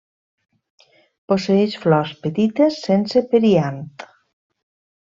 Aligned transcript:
Posseeix 1.33 1.77
flors 1.85 2.15
petites 2.25 2.81
sense 2.89 3.25
periant. 3.37 3.81